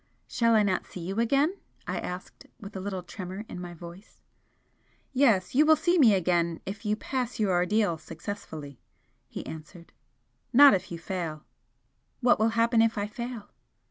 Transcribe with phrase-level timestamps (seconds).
[0.27, 4.19] "Shall I not see you again?" I asked, with a little tremor in my voice.
[5.13, 8.79] "Yes you will see me again if you pass your ordeal successfully"
[9.29, 9.93] he answered
[10.51, 11.45] "Not if you fail."
[12.19, 13.51] "What will happen if I fail?"